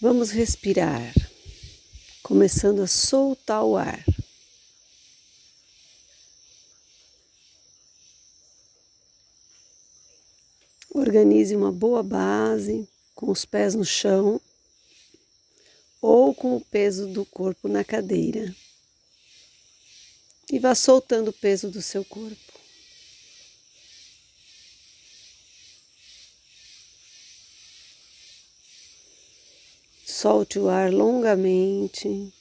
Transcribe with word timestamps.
Vamos 0.00 0.30
respirar, 0.30 1.12
começando 2.22 2.82
a 2.82 2.86
soltar 2.86 3.64
o 3.64 3.76
ar. 3.76 4.04
Organize 10.94 11.56
uma 11.56 11.72
boa 11.72 12.04
base 12.04 12.88
com 13.12 13.28
os 13.28 13.44
pés 13.44 13.74
no 13.74 13.84
chão 13.84 14.40
ou 16.00 16.32
com 16.32 16.54
o 16.54 16.60
peso 16.60 17.08
do 17.08 17.26
corpo 17.26 17.66
na 17.66 17.82
cadeira. 17.82 18.54
E 20.48 20.60
vá 20.60 20.76
soltando 20.76 21.30
o 21.30 21.32
peso 21.32 21.72
do 21.72 21.82
seu 21.82 22.04
corpo. 22.04 22.47
Solte 30.20 30.58
o 30.58 30.68
ar 30.68 30.92
longamente. 30.92 32.34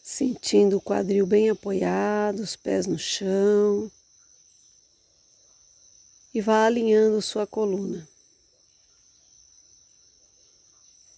Sentindo 0.00 0.76
o 0.76 0.80
quadril 0.80 1.26
bem 1.26 1.50
apoiado, 1.50 2.38
os 2.38 2.54
pés 2.54 2.86
no 2.86 2.96
chão. 2.96 3.90
E 6.32 6.40
vá 6.40 6.66
alinhando 6.66 7.20
sua 7.20 7.48
coluna. 7.48 8.08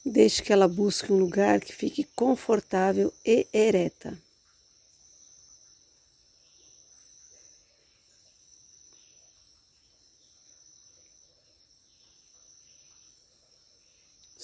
Deixe 0.03 0.43
que 0.43 0.51
ela 0.51 0.67
busque 0.67 1.12
um 1.12 1.19
lugar 1.19 1.61
que 1.61 1.75
fique 1.75 2.05
confortável 2.17 3.12
e 3.23 3.47
ereta. 3.53 4.19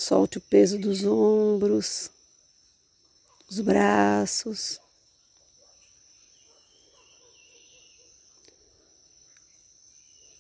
Solte 0.09 0.39
o 0.39 0.41
peso 0.41 0.79
dos 0.79 1.05
ombros, 1.05 2.11
os 3.47 3.61
braços. 3.61 4.81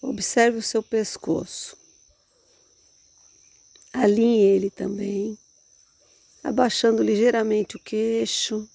Observe 0.00 0.56
o 0.56 0.62
seu 0.62 0.83
pescoço. 0.83 1.77
Alinhe 3.92 4.41
ele 4.41 4.70
também, 4.70 5.38
abaixando 6.42 7.03
ligeiramente 7.03 7.77
o 7.77 7.78
queixo, 7.78 8.66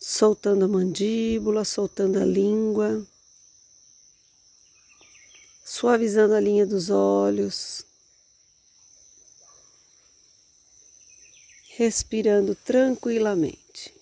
soltando 0.00 0.64
a 0.64 0.68
mandíbula, 0.68 1.64
soltando 1.64 2.18
a 2.18 2.24
língua, 2.24 3.06
suavizando 5.64 6.34
a 6.34 6.40
linha 6.40 6.66
dos 6.66 6.90
olhos. 6.90 7.86
Respirando 11.78 12.56
tranquilamente. 12.56 13.94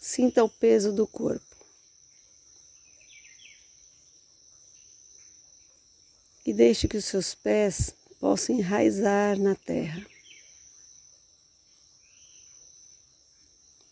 Sinta 0.00 0.42
o 0.42 0.48
peso 0.48 0.94
do 0.94 1.06
corpo. 1.06 1.44
E 6.46 6.54
deixe 6.54 6.88
que 6.88 6.96
os 6.96 7.04
seus 7.04 7.34
pés 7.34 7.94
possam 8.18 8.56
enraizar 8.56 9.38
na 9.38 9.54
terra, 9.54 10.06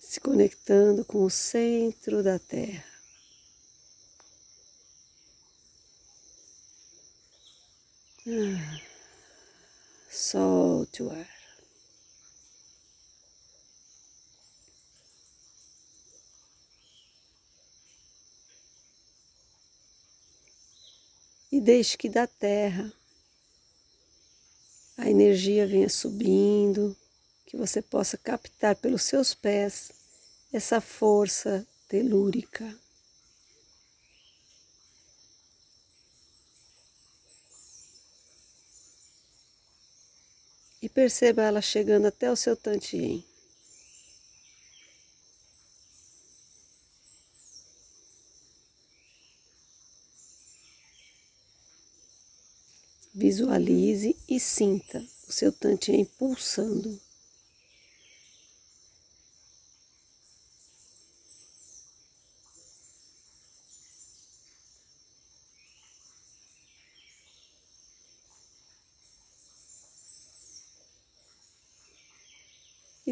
se 0.00 0.18
conectando 0.18 1.04
com 1.04 1.24
o 1.24 1.30
centro 1.30 2.22
da 2.22 2.38
terra. 2.38 2.91
Ah, 8.24 8.80
solte 10.08 11.02
o 11.02 11.10
ar. 11.10 11.28
E 21.50 21.60
deixe 21.60 21.98
que 21.98 22.08
da 22.08 22.28
terra 22.28 22.92
a 24.96 25.10
energia 25.10 25.66
venha 25.66 25.88
subindo, 25.88 26.96
que 27.44 27.56
você 27.56 27.82
possa 27.82 28.16
captar 28.16 28.76
pelos 28.76 29.02
seus 29.02 29.34
pés 29.34 29.90
essa 30.52 30.80
força 30.80 31.66
telúrica. 31.88 32.81
E 40.82 40.88
perceba 40.88 41.42
ela 41.42 41.62
chegando 41.62 42.06
até 42.06 42.30
o 42.30 42.34
seu 42.34 42.56
tantiem. 42.56 43.24
Visualize 53.14 54.16
e 54.28 54.40
sinta 54.40 54.98
o 55.28 55.32
seu 55.32 55.52
tantiem 55.52 56.04
pulsando. 56.04 56.98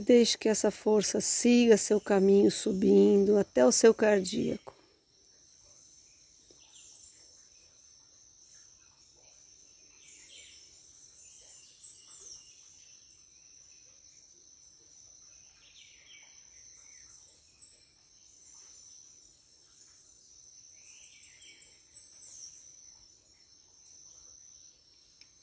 E 0.01 0.03
deixe 0.03 0.39
que 0.39 0.49
essa 0.49 0.71
força 0.71 1.21
siga 1.21 1.77
seu 1.77 2.01
caminho 2.01 2.51
subindo 2.51 3.37
até 3.37 3.65
o 3.67 3.71
seu 3.71 3.93
cardíaco. 3.93 4.80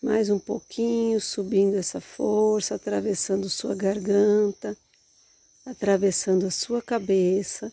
Mais 0.01 0.29
um 0.29 0.37
pouquinho, 0.37 1.19
subindo 1.19 1.75
essa 1.75 1.99
força, 1.99 2.75
atravessando 2.75 3.49
sua 3.49 3.73
garganta, 3.73 4.77
atravessando 5.65 6.45
a 6.45 6.51
sua 6.51 6.83
cabeça 6.83 7.71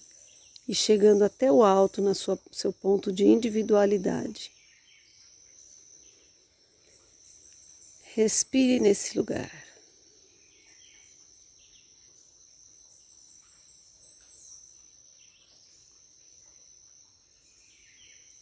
e 0.66 0.74
chegando 0.74 1.22
até 1.22 1.52
o 1.52 1.62
alto 1.62 2.00
na 2.00 2.14
sua 2.14 2.38
seu 2.50 2.72
ponto 2.72 3.12
de 3.12 3.26
individualidade. 3.26 4.50
Respire 8.14 8.80
nesse 8.80 9.18
lugar. 9.18 9.52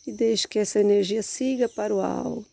E 0.07 0.13
deixe 0.13 0.47
que 0.47 0.59
essa 0.61 0.79
energia 0.79 1.23
siga 1.23 1.69
para 1.69 1.93
o 1.93 2.01
alto. 2.01 2.53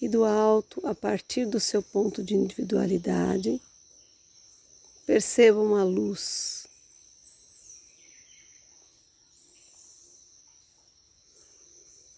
e 0.00 0.05
do 0.16 0.24
alto, 0.24 0.80
a 0.86 0.94
partir 0.94 1.44
do 1.44 1.60
seu 1.60 1.82
ponto 1.82 2.22
de 2.22 2.34
individualidade, 2.34 3.60
perceba 5.04 5.60
uma 5.60 5.84
luz. 5.84 6.66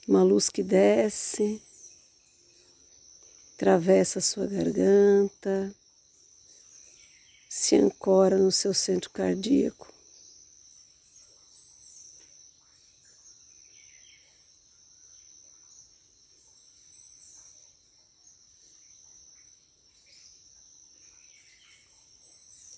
Uma 0.07 0.23
luz 0.23 0.49
que 0.49 0.63
desce, 0.63 1.61
atravessa 3.57 4.21
a 4.21 4.23
sua 4.23 4.47
garganta, 4.47 5.75
se 7.49 7.75
ancora 7.75 8.39
no 8.39 8.53
seu 8.53 8.73
centro 8.73 9.11
cardíaco. 9.11 9.93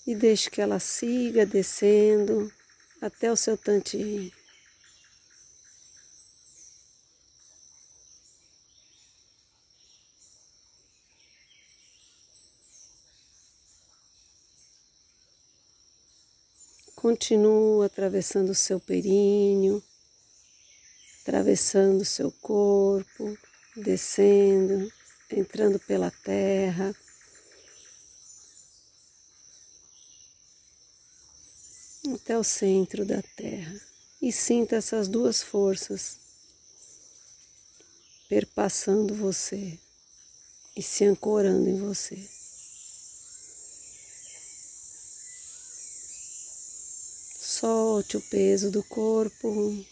e 0.05 0.15
deixe 0.15 0.49
que 0.49 0.61
ela 0.61 0.79
siga 0.79 1.45
descendo 1.45 2.51
até 3.01 3.31
o 3.31 3.35
seu 3.35 3.57
tantinho. 3.57 4.31
Continua 16.95 17.87
atravessando 17.87 18.51
o 18.51 18.55
seu 18.55 18.79
períneo, 18.79 19.83
atravessando 21.23 22.01
o 22.01 22.05
seu 22.05 22.31
corpo, 22.31 23.35
descendo, 23.75 24.91
entrando 25.31 25.79
pela 25.79 26.11
terra, 26.11 26.95
Até 32.23 32.37
o 32.37 32.43
centro 32.43 33.03
da 33.03 33.21
terra 33.35 33.81
e 34.21 34.31
sinta 34.31 34.75
essas 34.75 35.07
duas 35.07 35.41
forças 35.41 36.19
perpassando 38.29 39.15
você 39.15 39.77
e 40.77 40.83
se 40.83 41.03
ancorando 41.03 41.67
em 41.67 41.77
você. 41.77 42.17
Solte 47.39 48.17
o 48.17 48.21
peso 48.21 48.69
do 48.69 48.83
corpo. 48.83 49.85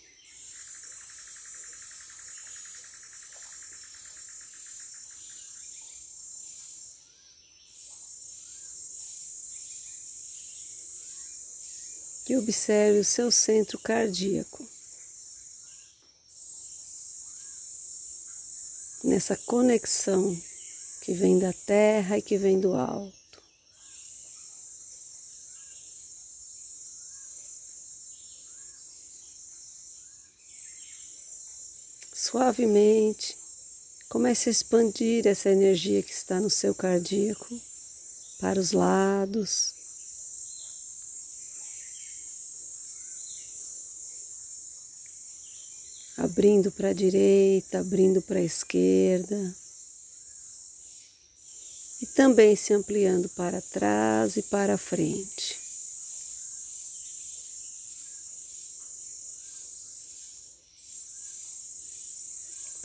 E 12.29 12.37
observe 12.37 12.99
o 12.99 13.03
seu 13.03 13.31
centro 13.31 13.77
cardíaco. 13.79 14.65
Nessa 19.03 19.35
conexão 19.35 20.39
que 21.01 21.13
vem 21.13 21.39
da 21.39 21.51
terra 21.51 22.17
e 22.17 22.21
que 22.21 22.37
vem 22.37 22.59
do 22.59 22.73
alto. 22.75 23.19
suavemente, 32.29 33.35
comece 34.07 34.49
a 34.49 34.51
expandir 34.51 35.25
essa 35.25 35.49
energia 35.49 36.03
que 36.03 36.11
está 36.11 36.39
no 36.39 36.49
seu 36.49 36.75
cardíaco 36.75 37.59
para 38.39 38.59
os 38.59 38.71
lados. 38.71 39.78
Abrindo 46.19 46.71
para 46.71 46.89
a 46.89 46.93
direita, 46.93 47.79
abrindo 47.79 48.21
para 48.21 48.39
a 48.39 48.43
esquerda. 48.43 49.55
E 52.01 52.05
também 52.05 52.55
se 52.55 52.73
ampliando 52.73 53.27
para 53.29 53.61
trás 53.61 54.37
e 54.37 54.43
para 54.43 54.77
frente. 54.77 55.69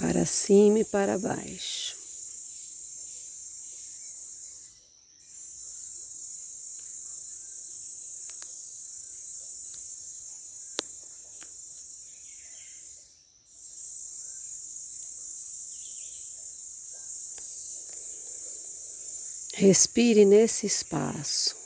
para 0.05 0.27
cima 0.27 0.79
e 0.79 0.85
para 0.85 1.19
baixo. 1.19 1.84
Respire 19.67 20.27
nesse 20.27 20.67
espaço. 20.67 21.57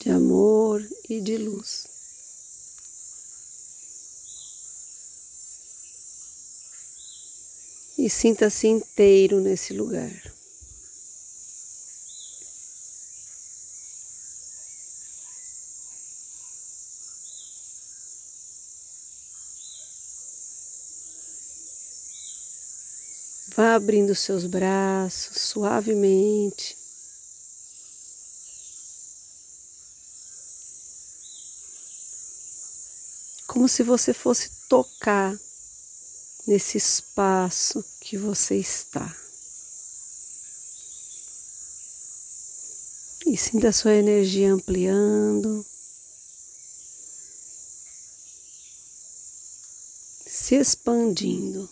De 0.00 0.10
amor 0.10 0.84
e 1.08 1.20
de 1.20 1.38
luz. 1.38 1.86
E 7.96 8.10
sinta-se 8.10 8.66
inteiro 8.66 9.40
nesse 9.40 9.72
lugar. 9.72 10.37
Vá 23.56 23.74
abrindo 23.74 24.14
seus 24.14 24.46
braços 24.46 25.40
suavemente. 25.40 26.78
como 33.48 33.66
se 33.66 33.82
você 33.82 34.12
fosse 34.12 34.50
tocar 34.68 35.36
nesse 36.46 36.76
espaço 36.76 37.84
que 38.00 38.16
você 38.16 38.56
está. 38.56 39.12
E 43.26 43.36
sinta 43.36 43.70
a 43.70 43.72
sua 43.72 43.94
energia 43.94 44.52
ampliando, 44.52 45.66
se 50.26 50.54
expandindo. 50.54 51.68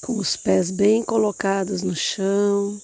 Com 0.00 0.16
os 0.16 0.36
pés 0.36 0.70
bem 0.70 1.02
colocados 1.02 1.82
no 1.82 1.94
chão 1.94 2.80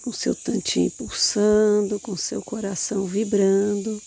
com 0.00 0.12
seu 0.12 0.34
tantinho 0.34 0.90
pulsando, 0.90 2.00
com 2.00 2.16
seu 2.16 2.42
coração 2.42 3.06
vibrando 3.06 4.02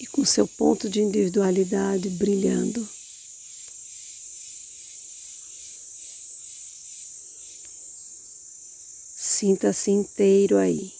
e 0.00 0.06
com 0.06 0.24
seu 0.24 0.46
ponto 0.46 0.90
de 0.90 1.00
individualidade 1.00 2.10
brilhando. 2.10 2.86
Sinta-se 9.16 9.90
inteiro 9.90 10.56
aí. 10.56 10.92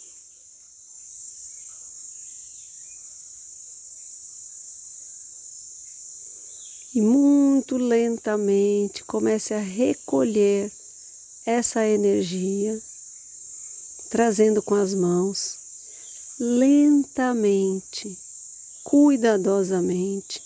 E 6.96 7.00
muito 7.02 7.76
lentamente 7.76 9.04
comece 9.04 9.52
a 9.52 9.58
recolher 9.58 10.72
essa 11.44 11.86
energia, 11.86 12.80
trazendo 14.08 14.62
com 14.62 14.74
as 14.74 14.94
mãos, 14.94 15.58
lentamente, 16.40 18.16
cuidadosamente, 18.82 20.42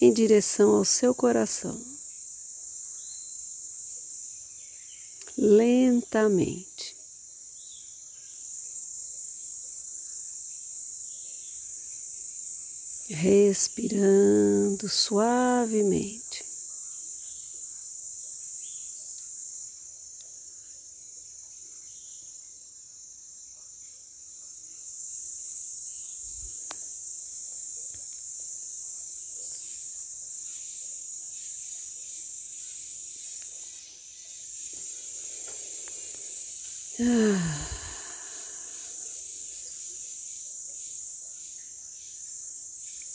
em 0.00 0.14
direção 0.14 0.76
ao 0.76 0.84
seu 0.86 1.14
coração. 1.14 1.78
Lentamente. 5.36 6.73
Respirando 13.10 14.88
suavemente. 14.88 16.44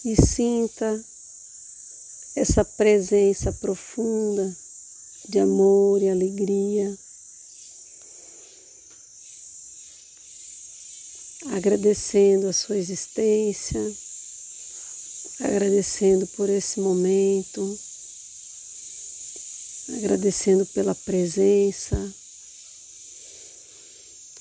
E 0.03 0.15
sinta 0.15 1.03
essa 2.35 2.63
presença 2.63 3.51
profunda 3.51 4.55
de 5.27 5.39
amor 5.39 6.01
e 6.01 6.09
alegria. 6.09 6.97
Agradecendo 11.51 12.47
a 12.47 12.53
sua 12.53 12.77
existência, 12.77 13.81
agradecendo 15.39 16.27
por 16.27 16.49
esse 16.49 16.79
momento, 16.79 17.79
agradecendo 19.97 20.65
pela 20.67 20.95
presença 20.95 22.13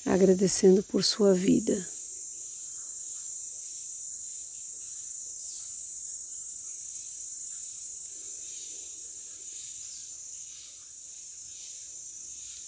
agradecendo 0.08 0.82
por 0.82 1.04
sua 1.04 1.34
vida. 1.34 1.86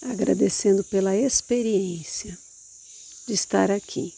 Agradecendo 0.01 0.83
pela 0.83 1.15
experiência 1.15 2.37
de 3.27 3.33
estar 3.33 3.69
aqui. 3.69 4.13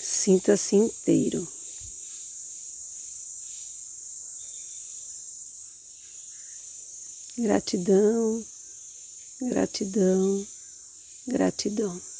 Sinta-se 0.00 0.76
inteiro. 0.76 1.46
Gratidão, 7.36 8.46
gratidão, 9.40 10.46
gratidão. 11.26 12.13